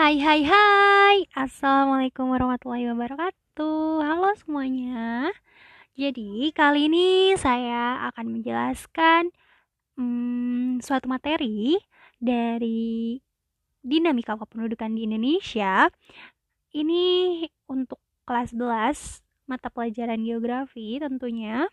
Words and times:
Hai 0.00 0.16
hai 0.16 0.40
hai. 0.48 1.28
Assalamualaikum 1.36 2.32
warahmatullahi 2.32 2.88
wabarakatuh. 2.88 4.00
Halo 4.00 4.32
semuanya. 4.32 5.28
Jadi 5.92 6.48
kali 6.56 6.88
ini 6.88 7.36
saya 7.36 8.08
akan 8.08 8.40
menjelaskan 8.40 9.28
hmm, 10.00 10.80
suatu 10.80 11.04
materi 11.04 11.76
Dari 12.16 13.20
dinamika 13.84 14.40
kependudukan 14.40 14.88
di 14.96 15.04
Indonesia. 15.04 15.92
Ini 16.72 17.04
untuk 17.68 18.00
kelas 18.24 18.56
11 18.56 19.52
mata 19.52 19.68
pelajaran 19.68 20.24
geografi 20.24 20.96
tentunya. 20.96 21.68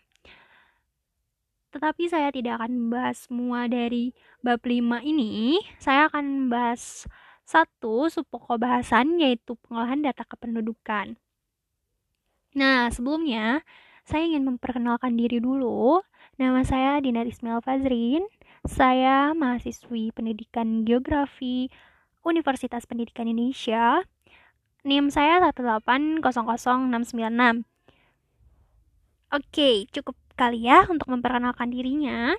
Tetapi 1.72 2.12
saya 2.12 2.28
tidak 2.28 2.60
akan 2.60 2.76
membahas 2.76 3.24
semua 3.24 3.72
dari 3.72 4.12
bab 4.44 4.60
5 4.60 5.00
ini. 5.00 5.64
Saya 5.80 6.12
akan 6.12 6.44
membahas 6.44 7.08
satu 7.48 8.12
subpokok 8.12 8.60
bahasan 8.60 9.16
yaitu 9.16 9.56
pengolahan 9.64 10.04
data 10.04 10.20
kependudukan. 10.28 11.16
Nah, 12.52 12.92
sebelumnya 12.92 13.64
saya 14.04 14.28
ingin 14.28 14.44
memperkenalkan 14.44 15.16
diri 15.16 15.40
dulu. 15.40 16.04
Nama 16.36 16.60
saya 16.60 17.00
Dina 17.00 17.24
Ismail 17.24 17.64
Fazrin. 17.64 18.28
Saya 18.68 19.32
mahasiswi 19.32 20.12
pendidikan 20.12 20.84
geografi 20.84 21.72
Universitas 22.20 22.84
Pendidikan 22.84 23.24
Indonesia. 23.24 24.04
NIM 24.84 25.08
saya 25.08 25.40
1800696. 25.40 27.64
Oke, 29.28 29.84
cukup 29.88 30.16
kali 30.36 30.68
ya 30.68 30.84
untuk 30.88 31.08
memperkenalkan 31.08 31.72
dirinya. 31.72 32.36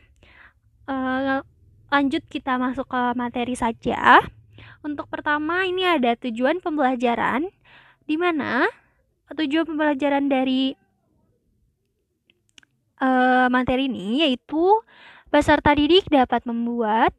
Uh, 0.89 1.41
lanjut 1.89 2.22
kita 2.30 2.62
masuk 2.62 2.89
ke 2.89 3.02
materi 3.17 3.58
saja. 3.58 4.22
Untuk 4.81 5.12
pertama 5.12 5.66
ini 5.68 5.86
ada 5.86 6.16
tujuan 6.20 6.63
pembelajaran 6.63 7.48
di 8.05 8.16
mana 8.17 8.66
tujuan 9.30 9.66
pembelajaran 9.70 10.25
dari 10.25 10.73
uh, 13.02 13.47
materi 13.53 13.86
ini 13.86 14.25
yaitu 14.25 14.81
peserta 15.30 15.78
didik 15.78 16.09
dapat 16.09 16.44
membuat 16.50 17.14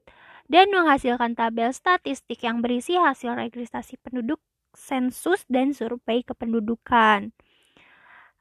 dan 0.51 0.67
menghasilkan 0.75 1.39
tabel 1.39 1.71
statistik 1.71 2.43
yang 2.43 2.59
berisi 2.59 2.99
hasil 2.99 3.39
registrasi 3.39 3.95
penduduk, 4.03 4.43
sensus, 4.75 5.47
dan 5.47 5.71
survei 5.71 6.27
kependudukan. 6.27 7.31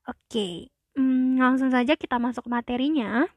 Oke, 0.09 0.73
hmm, 0.97 1.37
langsung 1.37 1.69
saja 1.69 1.93
kita 1.93 2.17
masuk 2.17 2.49
materinya. 2.49 3.29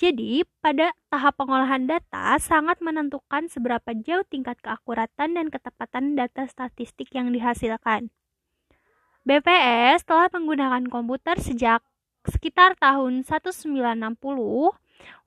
Jadi, 0.00 0.42
pada 0.58 0.90
tahap 1.12 1.38
pengolahan 1.38 1.86
data 1.86 2.34
sangat 2.40 2.80
menentukan 2.82 3.46
seberapa 3.46 3.94
jauh 3.94 4.26
tingkat 4.26 4.58
keakuratan 4.58 5.38
dan 5.38 5.46
ketepatan 5.52 6.18
data 6.18 6.48
statistik 6.48 7.12
yang 7.14 7.30
dihasilkan. 7.30 8.10
BPS 9.22 10.02
telah 10.02 10.26
menggunakan 10.34 10.82
komputer 10.90 11.38
sejak 11.38 11.78
sekitar 12.26 12.74
tahun 12.78 13.22
1960 13.22 14.18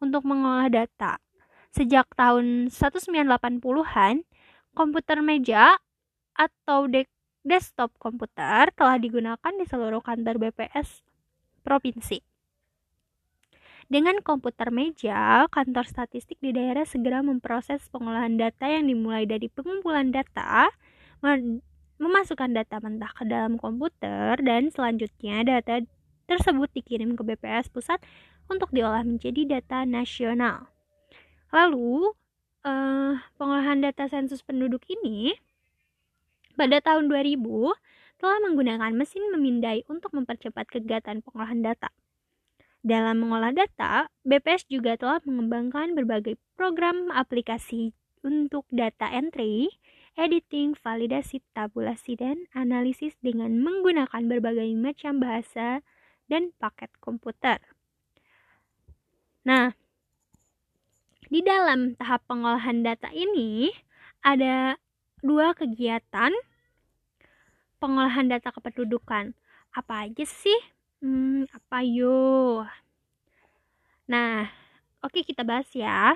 untuk 0.04 0.22
mengolah 0.28 0.68
data. 0.68 1.24
Sejak 1.72 2.08
tahun 2.16 2.68
1980-an, 2.72 4.24
komputer 4.76 5.20
meja 5.24 5.80
atau 6.36 6.92
de 6.92 7.08
desktop 7.46 7.96
komputer 7.96 8.74
telah 8.76 8.98
digunakan 9.00 9.54
di 9.56 9.64
seluruh 9.64 10.02
kantor 10.04 10.42
BPS 10.42 11.06
provinsi. 11.64 12.35
Dengan 13.86 14.18
komputer 14.26 14.74
meja, 14.74 15.46
kantor 15.54 15.86
statistik 15.86 16.42
di 16.42 16.50
daerah 16.50 16.90
segera 16.90 17.22
memproses 17.22 17.86
pengolahan 17.94 18.34
data 18.34 18.66
yang 18.66 18.90
dimulai 18.90 19.30
dari 19.30 19.46
pengumpulan 19.46 20.10
data, 20.10 20.74
memasukkan 22.02 22.50
data 22.50 22.82
mentah 22.82 23.14
ke 23.14 23.30
dalam 23.30 23.62
komputer, 23.62 24.42
dan 24.42 24.74
selanjutnya 24.74 25.46
data 25.46 25.86
tersebut 26.26 26.74
dikirim 26.74 27.14
ke 27.14 27.22
BPS 27.22 27.70
pusat 27.70 28.02
untuk 28.50 28.74
diolah 28.74 29.06
menjadi 29.06 29.62
data 29.62 29.86
nasional. 29.86 30.66
Lalu, 31.54 32.10
eh, 32.66 33.14
pengolahan 33.38 33.86
data 33.86 34.10
sensus 34.10 34.42
penduduk 34.42 34.82
ini 34.90 35.38
pada 36.58 36.82
tahun 36.82 37.06
2000 37.06 37.78
telah 38.18 38.42
menggunakan 38.50 38.98
mesin 38.98 39.30
memindai 39.30 39.86
untuk 39.86 40.10
mempercepat 40.18 40.66
kegiatan 40.74 41.22
pengolahan 41.22 41.62
data. 41.62 41.94
Dalam 42.86 43.18
mengolah 43.18 43.50
data, 43.50 44.14
BPS 44.22 44.70
juga 44.70 44.94
telah 44.94 45.18
mengembangkan 45.26 45.98
berbagai 45.98 46.38
program 46.54 47.10
aplikasi 47.10 47.98
untuk 48.22 48.70
data 48.70 49.10
entry, 49.10 49.74
editing, 50.14 50.78
validasi, 50.78 51.42
tabulasi, 51.58 52.14
dan 52.14 52.46
analisis 52.54 53.18
dengan 53.26 53.58
menggunakan 53.58 54.30
berbagai 54.30 54.70
macam 54.78 55.18
bahasa 55.18 55.82
dan 56.30 56.54
paket 56.62 56.94
komputer. 57.02 57.58
Nah, 59.50 59.74
di 61.26 61.42
dalam 61.42 61.98
tahap 61.98 62.22
pengolahan 62.30 62.86
data 62.86 63.10
ini 63.10 63.74
ada 64.22 64.78
dua 65.26 65.58
kegiatan 65.58 66.30
pengolahan 67.82 68.30
data 68.30 68.54
kependudukan. 68.54 69.34
Apa 69.74 70.06
aja 70.06 70.22
sih? 70.22 70.76
Hmm, 71.02 71.45
apa 71.76 71.84
yuk? 71.84 72.64
Nah, 74.08 74.48
oke 75.04 75.28
kita 75.28 75.44
bahas 75.44 75.68
ya. 75.76 76.16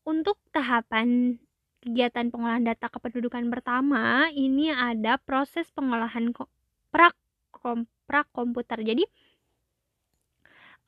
Untuk 0.00 0.40
tahapan 0.48 1.36
kegiatan 1.84 2.32
pengolahan 2.32 2.64
data 2.64 2.88
kependudukan 2.88 3.52
pertama, 3.52 4.32
ini 4.32 4.72
ada 4.72 5.20
proses 5.20 5.68
pengolahan 5.76 6.32
prak 6.88 7.12
prak 8.08 8.26
komputer. 8.32 8.80
Jadi 8.80 9.04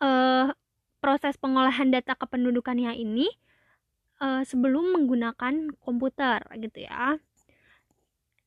eh, 0.01 0.49
proses 1.05 1.37
pengolahan 1.37 1.93
data 1.93 2.17
kependudukannya 2.17 2.97
ini 2.97 3.29
eh, 4.25 4.49
sebelum 4.49 4.97
menggunakan 4.97 5.77
komputer 5.85 6.41
gitu 6.57 6.89
ya. 6.89 7.21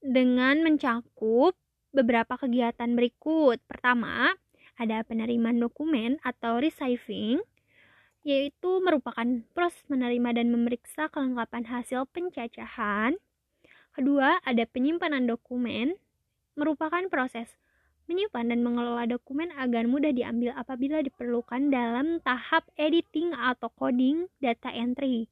Dengan 0.01 0.65
mencakup 0.65 1.53
beberapa 1.93 2.41
kegiatan 2.41 2.89
berikut. 2.97 3.61
Pertama, 3.69 4.33
ada 4.77 5.03
penerimaan 5.03 5.57
dokumen 5.57 6.21
atau 6.21 6.61
receiving, 6.61 7.41
yaitu 8.21 8.71
merupakan 8.85 9.25
proses 9.51 9.81
menerima 9.89 10.41
dan 10.41 10.53
memeriksa 10.53 11.09
kelengkapan 11.09 11.65
hasil 11.65 12.05
pencacahan. 12.13 13.17
Kedua, 13.97 14.37
ada 14.45 14.63
penyimpanan 14.69 15.25
dokumen, 15.25 15.97
merupakan 16.53 17.01
proses 17.09 17.57
menyimpan 18.07 18.55
dan 18.55 18.63
mengelola 18.63 19.03
dokumen 19.03 19.51
agar 19.59 19.83
mudah 19.83 20.15
diambil 20.15 20.55
apabila 20.55 21.03
diperlukan 21.03 21.67
dalam 21.67 22.23
tahap 22.23 22.63
editing 22.79 23.35
atau 23.35 23.67
coding 23.75 24.31
data 24.39 24.71
entry 24.71 25.27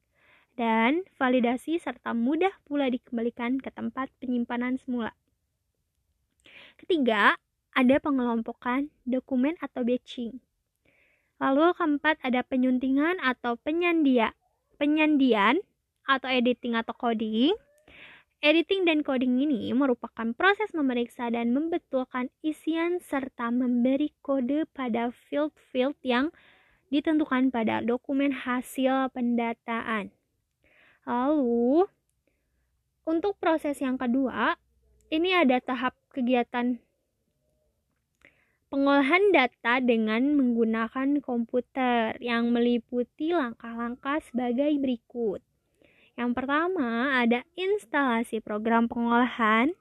dan 0.56 1.04
validasi 1.16 1.80
serta 1.80 2.12
mudah 2.12 2.52
pula 2.68 2.88
dikembalikan 2.88 3.60
ke 3.60 3.72
tempat 3.72 4.12
penyimpanan 4.20 4.76
semula. 4.80 5.12
Ketiga, 6.76 7.40
ada 7.76 8.00
pengelompokan 8.00 8.88
dokumen 9.04 9.52
atau 9.60 9.84
batching. 9.84 10.40
Lalu 11.36 11.76
keempat 11.76 12.16
ada 12.24 12.40
penyuntingan 12.40 13.20
atau 13.20 13.60
penyandia, 13.60 14.32
penyandian 14.80 15.60
atau 16.08 16.32
editing 16.32 16.72
atau 16.72 16.96
coding. 16.96 17.52
Editing 18.40 18.88
dan 18.88 19.04
coding 19.04 19.36
ini 19.44 19.68
merupakan 19.76 20.32
proses 20.32 20.72
memeriksa 20.72 21.28
dan 21.28 21.52
membetulkan 21.52 22.32
isian 22.40 22.96
serta 23.04 23.52
memberi 23.52 24.16
kode 24.24 24.64
pada 24.72 25.12
field-field 25.28 25.96
yang 26.00 26.32
ditentukan 26.88 27.52
pada 27.52 27.84
dokumen 27.84 28.32
hasil 28.32 29.12
pendataan. 29.12 30.08
Lalu, 31.04 31.84
untuk 33.04 33.36
proses 33.36 33.76
yang 33.84 34.00
kedua, 34.00 34.56
ini 35.12 35.36
ada 35.36 35.60
tahap 35.60 35.92
kegiatan 36.12 36.80
Pengolahan 38.76 39.32
data 39.32 39.80
dengan 39.80 40.36
menggunakan 40.36 41.24
komputer 41.24 42.12
yang 42.20 42.52
meliputi 42.52 43.32
langkah-langkah 43.32 44.20
sebagai 44.20 44.68
berikut. 44.76 45.40
Yang 46.12 46.36
pertama 46.36 47.16
ada 47.16 47.40
instalasi 47.56 48.44
program 48.44 48.84
pengolahan. 48.84 49.72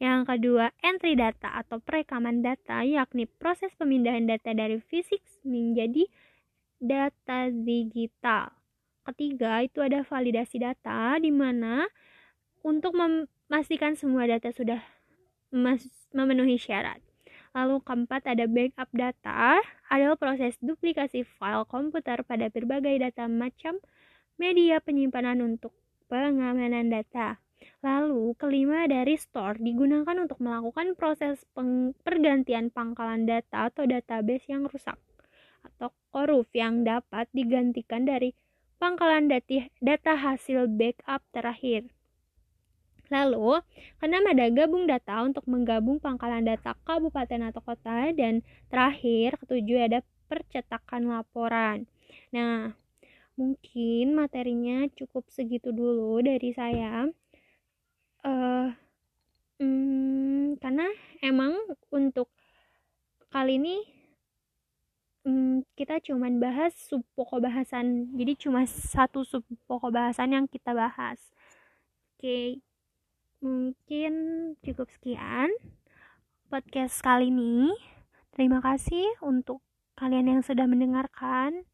Yang 0.00 0.32
kedua, 0.32 0.72
entry 0.80 1.12
data 1.12 1.60
atau 1.60 1.76
perekaman 1.76 2.40
data, 2.40 2.88
yakni 2.88 3.28
proses 3.28 3.68
pemindahan 3.76 4.24
data 4.24 4.56
dari 4.56 4.80
fisik 4.80 5.20
menjadi 5.44 6.08
data 6.80 7.52
digital. 7.52 8.56
Ketiga, 9.12 9.60
itu 9.60 9.84
ada 9.84 10.00
validasi 10.08 10.56
data, 10.56 11.20
di 11.20 11.28
mana 11.28 11.84
untuk 12.64 12.96
memastikan 12.96 13.92
semua 13.92 14.24
data 14.24 14.48
sudah 14.48 14.80
memenuhi 16.16 16.56
syarat. 16.56 17.07
Lalu 17.56 17.80
keempat 17.84 18.24
ada 18.28 18.44
backup 18.44 18.88
data, 18.92 19.60
adalah 19.88 20.16
proses 20.20 20.56
duplikasi 20.60 21.24
file 21.24 21.64
komputer 21.64 22.20
pada 22.24 22.52
berbagai 22.52 23.00
data 23.00 23.24
macam 23.28 23.80
media 24.36 24.78
penyimpanan 24.84 25.40
untuk 25.40 25.72
pengamanan 26.08 26.92
data. 26.92 27.40
Lalu, 27.82 28.38
kelima 28.38 28.86
dari 28.86 29.18
store 29.18 29.58
digunakan 29.58 30.14
untuk 30.14 30.38
melakukan 30.38 30.94
proses 30.94 31.42
pergantian 32.06 32.70
pangkalan 32.70 33.26
data 33.26 33.66
atau 33.70 33.82
database 33.82 34.46
yang 34.46 34.66
rusak 34.70 34.94
atau 35.66 35.90
korup 36.14 36.46
yang 36.54 36.86
dapat 36.86 37.26
digantikan 37.34 38.06
dari 38.06 38.30
pangkalan 38.78 39.26
data, 39.26 39.66
data 39.82 40.14
hasil 40.14 40.70
backup 40.70 41.22
terakhir. 41.34 41.90
Lalu, 43.08 43.64
keenam 44.00 44.24
ada 44.28 44.46
gabung 44.52 44.84
data 44.84 45.24
untuk 45.24 45.44
menggabung 45.48 45.96
pangkalan 45.96 46.44
data 46.44 46.76
kabupaten 46.84 47.48
atau 47.48 47.60
kota 47.64 48.12
dan 48.12 48.44
terakhir 48.68 49.40
ketujuh 49.40 49.88
ada 49.88 50.00
percetakan 50.28 51.08
laporan. 51.08 51.88
Nah, 52.32 52.76
mungkin 53.38 54.18
materinya 54.18 54.90
cukup 54.98 55.30
segitu 55.30 55.70
dulu 55.70 56.18
dari 56.18 56.50
saya 56.50 57.06
uh, 58.26 58.68
hmm, 59.62 60.58
karena 60.58 60.90
emang 61.22 61.54
untuk 61.94 62.26
kali 63.30 63.62
ini 63.62 63.76
hmm, 65.22 65.62
kita 65.78 66.02
cuman 66.02 66.42
bahas 66.42 66.74
sub 66.74 67.06
pokok 67.14 67.46
bahasan 67.46 68.10
jadi 68.18 68.34
cuma 68.34 68.66
satu 68.66 69.22
sub 69.22 69.46
pokok 69.70 69.94
bahasan 69.94 70.34
yang 70.34 70.46
kita 70.50 70.74
bahas 70.74 71.22
oke 72.18 72.26
okay. 72.26 72.58
Mungkin 73.38 74.12
cukup 74.66 74.90
sekian 74.90 75.50
podcast 76.50 76.98
kali 77.02 77.30
ini 77.30 77.74
terima 78.34 78.58
kasih 78.58 79.06
untuk 79.22 79.62
kalian 79.94 80.38
yang 80.38 80.42
sudah 80.42 80.66
mendengarkan 80.66 81.66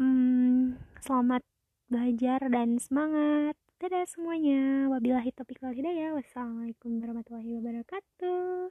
hmm, 0.00 0.80
selamat 1.00 1.44
belajar 1.90 2.40
dan 2.48 2.80
semangat 2.80 3.56
Dadah 3.80 4.04
semuanya. 4.04 4.92
Wabillahi 4.92 5.32
taufiq 5.32 5.56
wal 5.64 5.72
hidayah. 5.72 6.12
Wassalamualaikum 6.12 7.00
warahmatullahi 7.00 7.56
wabarakatuh. 7.56 8.68